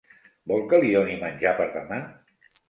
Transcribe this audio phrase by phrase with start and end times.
[0.51, 2.01] Vol que li doni menjar per demà?